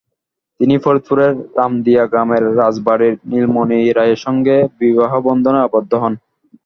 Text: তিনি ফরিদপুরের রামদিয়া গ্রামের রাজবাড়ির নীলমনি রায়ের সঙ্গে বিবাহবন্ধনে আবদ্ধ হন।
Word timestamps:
তিনি 0.59 0.75
ফরিদপুরের 0.77 1.29
রামদিয়া 1.57 2.03
গ্রামের 2.05 2.43
রাজবাড়ির 2.59 3.15
নীলমনি 3.29 3.79
রায়ের 3.91 4.19
সঙ্গে 4.25 4.55
বিবাহবন্ধনে 4.79 5.59
আবদ্ধ 5.61 5.91
হন। 5.95 6.13